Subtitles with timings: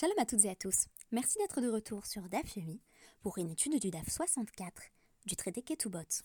[0.00, 0.86] Shalom à toutes et à tous.
[1.12, 2.80] Merci d'être de retour sur DAF Yomi
[3.20, 4.84] pour une étude du DAF 64
[5.26, 6.22] du traité Ketubot.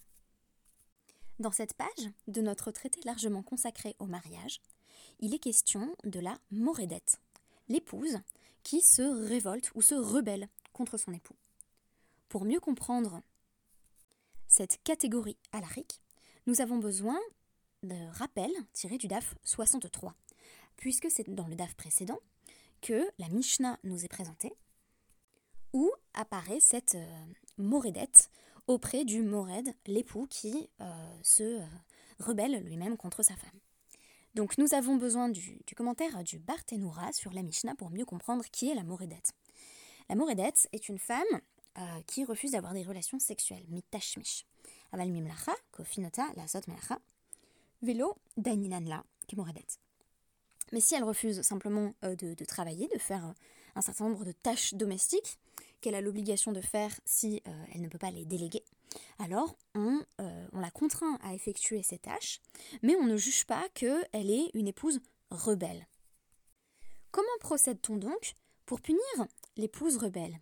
[1.39, 4.61] Dans cette page de notre traité largement consacré au mariage,
[5.19, 7.19] il est question de la morédette,
[7.67, 8.17] l'épouse
[8.63, 11.35] qui se révolte ou se rebelle contre son époux.
[12.29, 13.21] Pour mieux comprendre
[14.47, 15.99] cette catégorie alarique,
[16.47, 17.19] nous avons besoin
[17.83, 20.15] de rappels tirés du DAF 63,
[20.77, 22.21] puisque c'est dans le DAF précédent
[22.85, 24.53] que la Mishnah nous est présentée,
[25.73, 27.25] où apparaît cette euh,
[27.57, 28.29] morédette
[28.67, 31.65] auprès du mored, l'époux qui euh, se euh,
[32.19, 33.59] rebelle lui-même contre sa femme.
[34.35, 38.69] Donc nous avons besoin du, commentaire du Barthénoura sur la Mishnah pour mieux comprendre qui
[38.69, 39.31] est la morédette.
[40.07, 41.23] La morédette est une femme
[42.07, 44.45] qui refuse d'avoir des relations sexuelles, mitashmish.
[44.91, 46.45] Aval mimlacha, kofinota, la
[47.81, 49.35] velo, daninanla, qui.
[50.71, 53.33] Mais si elle refuse simplement euh, de, travailler, de faire euh,
[53.75, 55.39] un certain nombre de tâches domestiques
[55.81, 58.63] qu'elle a l'obligation de faire si euh, elle ne peut pas les déléguer,
[59.19, 62.39] alors on, on, la contraint à effectuer ces tâches,
[62.81, 65.85] mais on ne juge pas qu'elle est une épouse rebelle.
[67.11, 68.33] Comment procède-t-on donc
[68.65, 69.01] pour punir
[69.57, 70.39] l'épouse rebelle?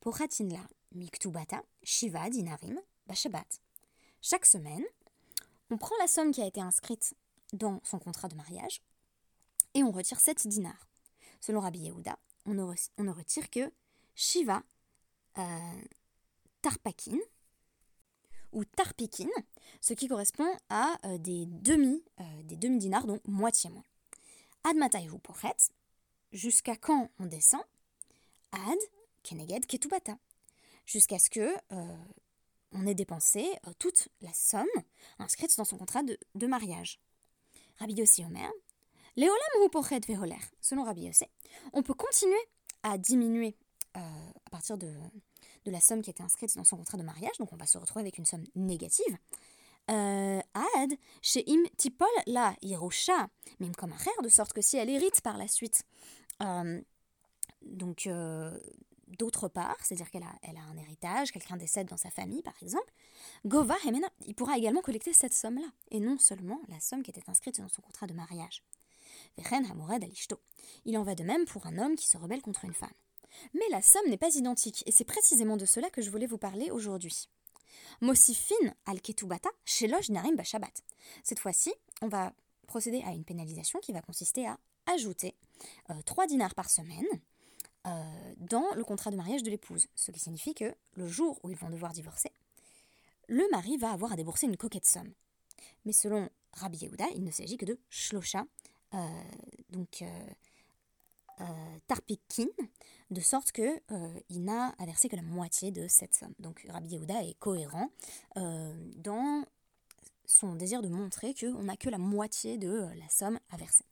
[0.00, 3.46] Pour Hatinla, Miktubata, Shiva, Dinarim, Bashabat.
[4.20, 4.84] Chaque semaine,
[5.70, 7.14] on prend la somme qui a été inscrite
[7.52, 8.82] dans son contrat de mariage,
[9.78, 10.88] et on retire 7 dinars.
[11.40, 13.72] Selon Rabbi Yehuda, on ne, retire que
[14.16, 14.62] Shiva
[15.38, 15.82] euh,
[16.62, 17.18] Tarpakin
[18.50, 19.28] ou Tarpikin,
[19.80, 23.84] ce qui correspond à euh, des demi euh, des demi dinars, donc moitié moins.
[24.64, 24.76] Ad
[25.22, 25.70] pour pochet,
[26.32, 27.62] jusqu'à quand on descend?
[28.50, 28.78] Ad
[29.22, 30.18] keneged ketubata,
[30.86, 31.54] jusqu'à ce que
[32.72, 34.66] on ait dépensé toute la somme
[35.18, 36.98] inscrite dans son contrat de, mariage.
[37.78, 38.24] Rabbi Yossi
[40.60, 41.28] Selon Rabbi Yossé,
[41.72, 42.38] on peut continuer
[42.84, 43.56] à diminuer
[43.96, 44.00] euh,
[44.46, 44.94] à partir de,
[45.66, 48.02] la somme qui était inscrite dans son contrat de mariage, donc on va se retrouver
[48.02, 49.18] avec une somme négative.
[49.90, 54.76] Euh, ad, chez im tipol la hirosha, même comme un frère, de sorte que si
[54.76, 55.82] elle hérite par la suite,
[56.44, 56.80] euh,
[57.62, 58.08] donc
[59.08, 62.54] d'autre part, c'est-à-dire qu'elle a, elle a un héritage, quelqu'un décède dans sa famille par
[62.62, 62.92] exemple,
[63.46, 67.28] Gova Hemena, il pourra également collecter cette somme-là, et non seulement la somme qui était
[67.28, 68.62] inscrite dans son contrat de mariage.
[70.84, 72.92] Il en va de même pour un homme qui se rebelle contre une femme.
[73.54, 76.38] Mais la somme n'est pas identique, et c'est précisément de cela que je voulais vous
[76.38, 77.28] parler aujourd'hui.
[78.00, 80.72] Mosifin al ketubata shelosh narim bashabat.
[81.22, 81.72] Cette fois-ci,
[82.02, 82.32] on va
[82.66, 85.34] procéder à une pénalisation qui va consister à ajouter
[85.90, 87.06] euh, 3 dinars par semaine
[87.86, 91.50] euh, dans le contrat de mariage de l'épouse, ce qui signifie que le jour où
[91.50, 92.32] ils vont devoir divorcer,
[93.28, 95.12] le mari va avoir à débourser une coquette somme.
[95.84, 98.44] Mais selon Rabbi Yehuda, il ne s'agit que de shlosha euh,
[99.70, 100.06] donc euh,
[101.40, 102.46] euh, Tarpikin,
[103.10, 103.80] de sorte que
[104.28, 106.34] il n'a à verser que la moitié de cette somme.
[106.38, 107.90] Donc Rabbi Yehuda est cohérent
[108.36, 109.44] dans
[110.24, 113.84] son désir de montrer qu'on n'a que la moitié de la somme à verser.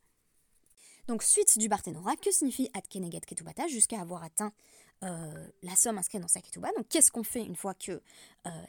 [1.07, 4.51] Donc suite du Barthénora, que signifie Ad Keneget Ketubata jusqu'à avoir atteint
[5.01, 8.01] la somme inscrite dans sa Ketuba Donc qu'est-ce qu'on fait une fois que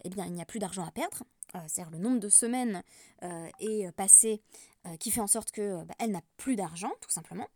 [0.04, 1.24] eh bien, il n'y a plus d'argent à perdre
[1.66, 2.82] C'est-à-dire le nombre de semaines
[3.22, 4.42] est passé
[4.88, 7.48] euh, qui fait en sorte que bah, elle n'a plus d'argent, tout simplement.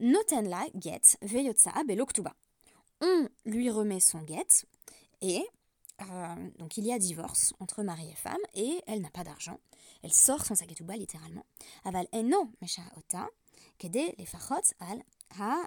[0.00, 1.18] Notenla get
[1.86, 2.34] beloktuba.
[3.02, 4.64] On lui remet son get
[5.20, 5.44] et
[6.00, 9.58] euh, donc il y a divorce entre mari et femme et elle n'a pas d'argent.
[10.02, 11.44] Elle sort son saketuba littéralement.
[11.84, 13.28] Aval eno mesha ota
[13.78, 14.28] kede les
[14.80, 15.02] al
[15.38, 15.60] euh,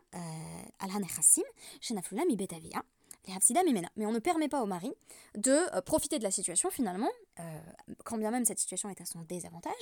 [3.96, 4.94] mais on ne permet pas au mari
[5.36, 7.10] de euh, profiter de la situation finalement,
[7.40, 7.60] euh,
[8.04, 9.74] quand bien même cette situation est à son désavantage,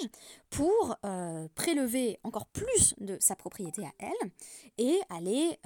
[0.49, 4.31] pour euh, prélever encore plus de sa propriété à elle
[4.77, 5.57] et aller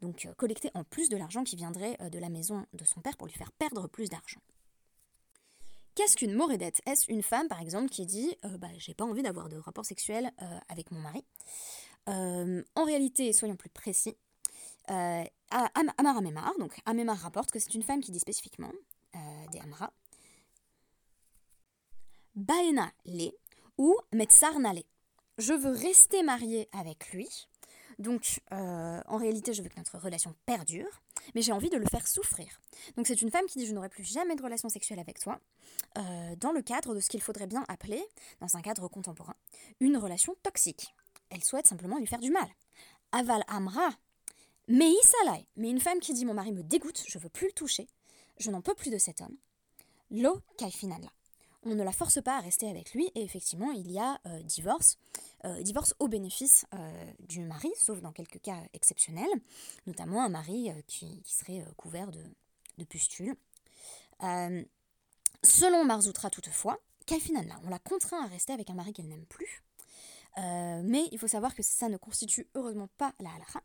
[0.00, 3.26] donc collecter en plus de l'argent qui viendrait de la maison de son père pour
[3.26, 4.40] lui faire perdre plus d'argent.
[5.94, 9.48] Qu'est-ce qu'une morédette Est-ce une femme, par exemple, qui dit bah, J'ai pas envie d'avoir
[9.48, 10.32] de rapport sexuel
[10.68, 11.24] avec mon mari?
[12.06, 14.16] En réalité, soyons plus précis,
[14.90, 18.72] euh, Amar Amemar, donc Amemar rapporte que c'est une femme qui dit spécifiquement,
[19.14, 19.18] euh,
[19.52, 19.92] des Amra,
[22.34, 23.30] Baena le
[23.78, 24.82] ou Metsarna le.
[25.38, 27.28] Je veux rester mariée avec lui,
[27.98, 31.02] donc euh, en réalité je veux que notre relation perdure,
[31.34, 32.60] mais j'ai envie de le faire souffrir.
[32.96, 35.40] Donc c'est une femme qui dit je n'aurai plus jamais de relation sexuelle avec toi,
[35.98, 38.04] euh, dans le cadre de ce qu'il faudrait bien appeler,
[38.40, 39.36] dans un cadre contemporain,
[39.80, 40.94] une relation toxique.
[41.32, 42.48] Elle souhaite simplement lui faire du mal.
[43.10, 43.88] Aval Amra,
[44.68, 47.52] mais Isalai, mais une femme qui dit mon mari me dégoûte, je veux plus le
[47.52, 47.88] toucher,
[48.38, 49.36] je n'en peux plus de cet homme.
[50.10, 51.08] Lo kaifinala.
[51.64, 54.98] on ne la force pas à rester avec lui, et effectivement, il y a divorce,
[55.60, 56.66] divorce au bénéfice
[57.20, 59.32] du mari, sauf dans quelques cas exceptionnels,
[59.86, 62.22] notamment un mari qui, serait couvert de,
[62.76, 63.34] de pustules.
[65.42, 69.62] selon Marzoutra toutefois, Kaifinanla, on la contraint à rester avec un mari qu'elle n'aime plus,
[70.36, 73.62] mais il faut savoir que ça ne constitue heureusement pas la halakha,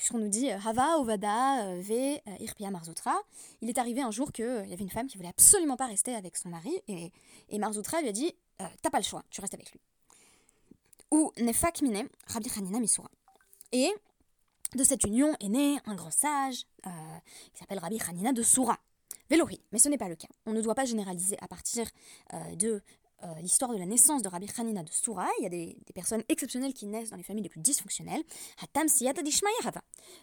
[0.00, 3.20] puisqu'on nous dit euh, Hava, Ovada, euh, Ve, euh, Irpia, Marzoutra.
[3.60, 6.14] Il est arrivé un jour qu'il y avait une femme qui voulait absolument pas rester
[6.14, 7.12] avec son mari, et,
[7.50, 8.34] et Marzoutra lui a dit
[8.82, 9.80] T'as pas le choix, tu restes avec lui.
[11.10, 13.10] Ou Nefak Mine, Rabbi Hanina Misura.
[13.72, 13.90] Et
[14.74, 18.78] de cette union est né un grand sage qui s'appelle Rabbi Hanina de Soura.
[19.30, 20.28] Velohi, mais ce n'est pas le cas.
[20.44, 21.86] On ne doit pas généraliser à partir
[22.54, 22.82] de
[23.22, 25.28] euh, l'histoire de la naissance de Rabbi Hanina de Soura.
[25.38, 28.22] Il y a des, personnes exceptionnelles qui naissent dans les familles les plus dysfonctionnelles.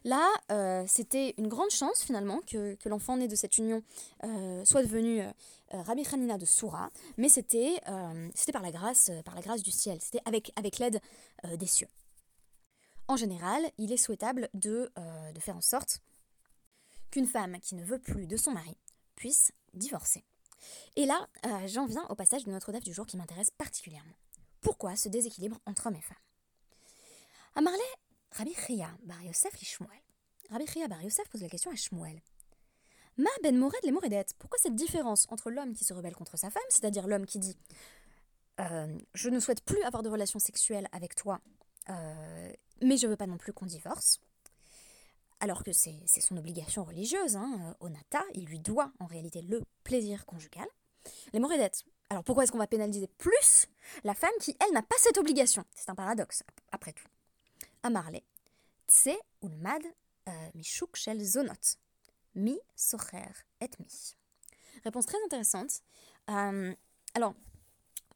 [0.03, 3.83] Là, euh, c'était une grande chance finalement que, l'enfant né de cette union
[4.23, 5.21] euh, soit devenu
[5.71, 7.81] Rabbi Hanina de Soura, mais c'était
[8.53, 10.99] par, la grâce, par la grâce du ciel, c'était avec, l'aide
[11.57, 11.87] des cieux.
[13.07, 14.89] En général, il est souhaitable de
[15.39, 16.01] faire en sorte
[17.11, 18.77] qu'une femme qui ne veut plus de son mari
[19.15, 20.23] puisse divorcer.
[20.95, 24.15] Et là, euh, j'en viens au passage de notre DAF du jour qui m'intéresse particulièrement.
[24.61, 26.17] Pourquoi ce déséquilibre entre hommes et femmes?
[27.55, 27.77] Amarle,
[28.31, 30.01] Rabbi Chia bar Yosef Shmuel.
[30.49, 32.21] Rabbi Chia bar Yosef pose la question à Shmuel.
[33.17, 36.51] Ma ben Mored les Moredet, pourquoi cette différence entre l'homme qui se rebelle contre sa
[36.51, 37.57] femme, c'est-à-dire l'homme qui dit
[38.59, 41.41] euh, Je ne souhaite plus avoir de relations sexuelles avec toi,
[41.89, 44.19] euh, mais je veux pas non plus qu'on divorce
[45.39, 50.25] alors que c'est son obligation religieuse, hein, Onata, il lui doit en réalité le plaisir
[50.25, 50.67] conjugal.
[51.33, 53.67] Les Moredettes, alors pourquoi est-ce qu'on va pénaliser plus
[54.03, 55.63] la femme qui, elle, n'a pas cette obligation?
[55.75, 57.07] C'est un paradoxe, après tout.
[57.83, 58.21] Amarle,
[58.87, 59.09] tse
[59.43, 59.83] ulmad
[60.27, 61.77] euh, mishuk shel zonot,
[62.35, 63.31] mi socher
[63.61, 64.15] et mi.
[64.83, 65.81] Réponse très intéressante.
[66.29, 66.73] Euh,
[67.13, 67.35] alors,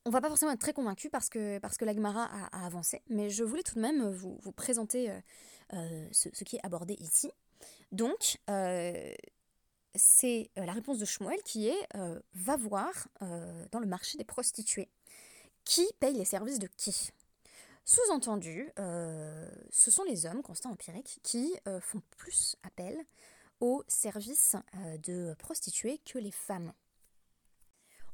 [0.06, 3.30] on va pas forcément être très convaincu parce que, parce que l'Agmara a, avancé, mais
[3.30, 5.20] je voulais tout de même vous, vous présenter euh,
[5.74, 7.32] euh, ce, qui est abordé ici.
[7.94, 9.14] Donc, euh,
[9.96, 11.88] c'est euh, la réponse de Shmuel qui est
[12.34, 13.08] va voir
[13.72, 14.90] dans le marché des prostituées.
[15.64, 17.12] Qui paye les services de qui
[17.86, 22.98] Sous-entendu, ce sont les hommes, constat empirique, qui font plus appel
[23.60, 24.56] aux services
[25.04, 26.74] de prostituées que les femmes.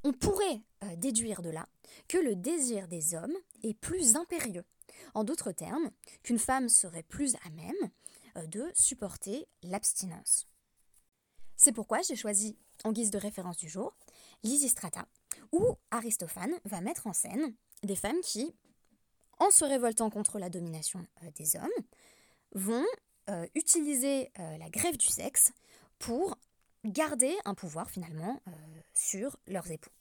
[0.04, 0.62] On pourrait
[0.98, 1.68] déduire de là
[2.08, 4.64] que le désir des hommes est plus impérieux
[5.14, 5.92] en d'autres termes,
[6.24, 7.92] qu'une femme serait plus à même
[8.38, 10.48] euh, de supporter l'abstinence.
[11.56, 13.96] C'est pourquoi j'ai choisi en guise de référence du jour
[14.44, 15.08] Lysistrata,
[15.52, 18.56] où Aristophane va mettre en scène des femmes qui,
[19.40, 21.70] en se révoltant contre la domination euh, des hommes,
[22.54, 22.86] vont
[23.30, 25.52] euh, utiliser la grève du sexe
[26.00, 26.38] pour
[26.88, 28.42] garder un pouvoir finalement
[28.94, 29.92] sur leurs époux.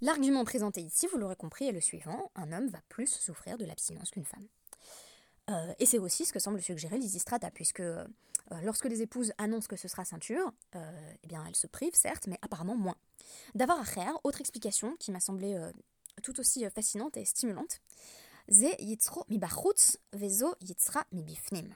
[0.00, 3.64] L'argument présenté ici, vous l'aurez compris, est le suivant un homme va plus souffrir de
[3.64, 4.46] l'abstinence qu'une femme.
[5.50, 8.06] Euh, et c'est aussi ce que semble suggérer Lysistrata, puisque euh,
[8.62, 12.26] lorsque les épouses annoncent que ce sera ceinture, euh, eh bien elles se privent, certes,
[12.26, 12.96] mais apparemment moins.
[13.54, 15.58] D'avoir à faire, autre explication qui m'a semblé
[16.22, 17.80] tout aussi fascinante et stimulante,
[18.50, 19.40] Ze yitzro mi
[20.12, 21.74] vezo yitzra mi bifnim.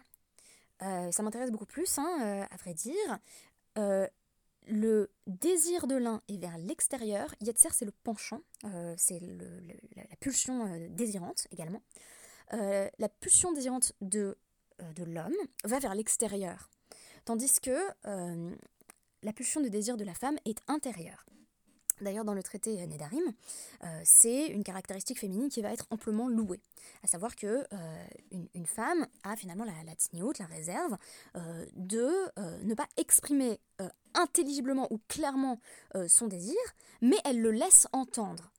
[0.81, 3.19] ça m'intéresse beaucoup plus, hein, à vrai dire
[4.69, 7.35] le désir de l'un est vers l'extérieur.
[7.41, 11.83] Yetzer, c'est le penchant, euh, c'est la, pulsion euh, désirante également.
[12.53, 14.37] Euh, la pulsion désirante de,
[14.95, 16.71] de l'homme va vers l'extérieur,
[17.25, 17.77] tandis que
[19.23, 21.27] la pulsion de désir de la femme est intérieure.
[22.01, 23.33] D'ailleurs, dans le traité Nedarim,
[23.85, 26.61] euh, c'est une caractéristique féminine qui va être amplement louée.
[27.03, 28.07] À savoir que euh,
[28.55, 29.95] une, femme a finalement la, la
[30.39, 30.97] la réserve,
[31.37, 32.11] euh, de
[32.65, 33.59] ne pas exprimer
[34.15, 35.61] intelligiblement ou clairement
[36.07, 36.57] son désir,
[37.01, 38.51] mais elle le laisse entendre.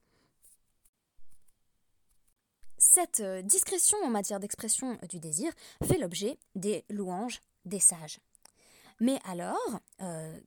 [2.77, 5.51] Cette discrétion en matière d'expression du désir
[5.83, 8.19] fait l'objet des louanges des sages.
[8.99, 9.79] Mais alors,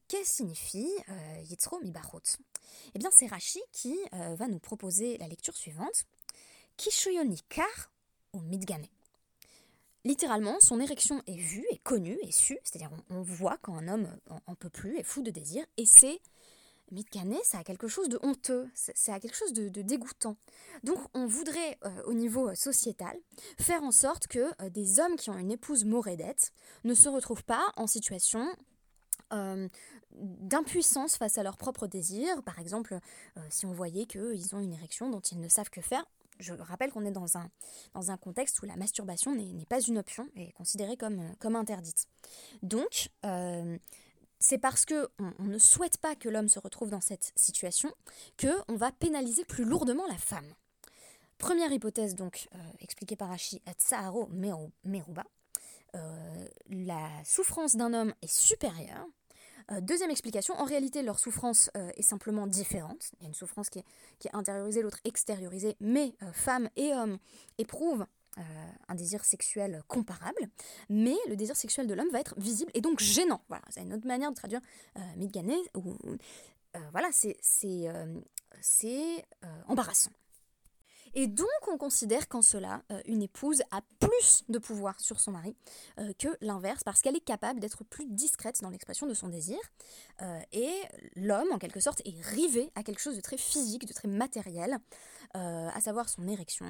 [0.09, 0.90] qu'est-ce que signifie
[1.44, 2.21] Yitzro Mibarot?
[2.94, 6.04] Eh bien, c'est Rachi qui euh, va nous proposer la lecture suivante.
[6.76, 7.92] Kishoyoni kar
[8.32, 8.87] ou midgane.
[10.04, 14.09] Littéralement, son érection est vue, est connue, est su, c'est-à-dire on, voit quand un homme
[14.47, 16.21] en, peut plus, est fou de désir, et c'est
[16.93, 20.37] Midgane, ça a quelque chose de honteux, ça a quelque chose de, dégoûtant.
[20.85, 23.17] Donc on voudrait, euh, au niveau sociétal,
[23.59, 26.53] faire en sorte que euh, des hommes qui ont une épouse morédette
[26.85, 28.47] ne se retrouvent pas en situation
[30.15, 32.43] d'impuissance face à leurs propres désirs.
[32.43, 32.99] Par exemple,
[33.37, 36.05] euh, si on voyait qu'ils ont une érection dont ils ne savent que faire.
[36.39, 37.51] Je rappelle qu'on est dans un,
[37.95, 41.33] dans un contexte où la masturbation n'est pas une option et est considérée comme, euh,
[41.39, 42.07] comme interdite.
[42.63, 43.79] Donc, euh,
[44.43, 45.09] c'est parce que
[45.39, 47.95] on, ne souhaite pas que l'homme se retrouve dans cette situation
[48.37, 50.53] que on va pénaliser plus lourdement la femme.
[51.39, 54.29] Première hypothèse donc euh, expliquée par Ashi Tsaharo
[54.85, 55.25] Meruba,
[55.95, 59.07] euh, la souffrance d'un homme est supérieure.
[59.71, 63.13] Euh, deuxième explication, en réalité leur souffrance est simplement différente.
[63.15, 63.85] Il y a une souffrance qui est,
[64.19, 67.19] qui est intériorisée, l'autre extériorisée, mais femmes et hommes
[67.59, 68.07] éprouvent
[68.39, 68.43] euh,
[68.89, 70.49] un désir sexuel comparable,
[70.89, 73.43] mais le désir sexuel de l'homme va être visible et donc gênant.
[73.49, 74.61] Voilà, c'est une autre manière de traduire
[74.97, 75.97] euh, ou
[76.75, 77.37] euh, voilà, c'est
[79.69, 80.12] embarrassant.
[81.15, 85.33] Et donc on considère qu'en cela, euh, une épouse a plus de pouvoir sur son
[85.33, 85.55] mari
[85.99, 89.59] euh, que l'inverse, parce qu'elle est capable d'être plus discrète dans l'expression de son désir.
[90.23, 90.73] Euh, et
[91.17, 94.79] l'homme, en quelque sorte, est rivé à quelque chose de très physique, de très matériel,
[95.35, 96.67] à savoir son érection,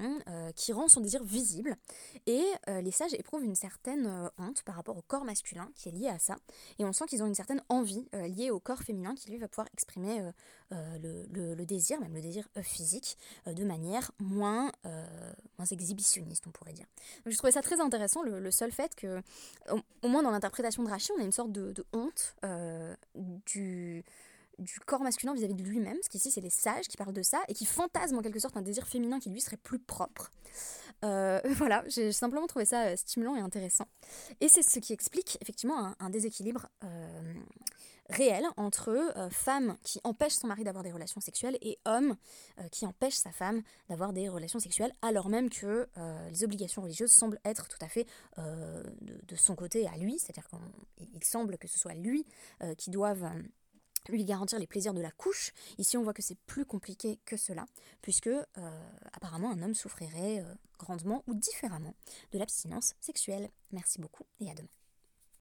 [0.56, 1.76] qui rend son désir visible.
[2.26, 6.08] Et les sages éprouvent une certaine honte par rapport au corps masculin qui est lié
[6.08, 6.36] à ça.
[6.78, 9.48] Et on sent qu'ils ont une certaine envie liée au corps féminin qui lui va
[9.48, 10.30] pouvoir exprimer
[10.70, 13.16] le, désir, même le désir physique,
[13.46, 16.86] de manière moins, euh, moins exhibitionniste, on pourrait dire.
[17.24, 19.20] Donc, je trouvais ça très intéressant, le, seul fait que,
[20.02, 24.04] au, moins dans l'interprétation de Rachid, on a une sorte de, honte euh, du,
[24.58, 27.40] du corps masculin vis-à-vis de lui-même, parce qu'ici c'est les sages qui parlent de ça,
[27.48, 30.30] et qui fantasment en quelque sorte un désir féminin qui lui serait plus propre.
[31.04, 33.86] Euh, voilà, j'ai simplement trouvé ça stimulant et intéressant.
[34.40, 36.68] Et c'est ce qui explique effectivement un, déséquilibre
[38.08, 42.16] réel entre euh, femmes qui empêchent son mari d'avoir des relations sexuelles et hommes
[42.58, 46.82] euh, qui empêchent sa femme d'avoir des relations sexuelles, alors même que euh, les obligations
[46.82, 48.06] religieuses semblent être tout à fait
[48.36, 50.46] de, son côté à lui, c'est-à-dire
[50.98, 52.26] qu'il semble que ce soit lui
[52.76, 53.28] qui doive
[54.08, 55.52] lui garantir les plaisirs de la couche.
[55.78, 57.66] Ici, on voit que c'est plus compliqué que cela,
[58.00, 58.30] puisque
[59.12, 60.44] apparemment un homme souffrirait
[60.78, 61.94] grandement ou différemment
[62.32, 63.50] de l'abstinence sexuelle.
[63.70, 64.68] Merci beaucoup et à demain.